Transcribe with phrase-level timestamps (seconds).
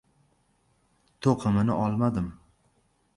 [1.27, 2.33] To‘qimini olmadim.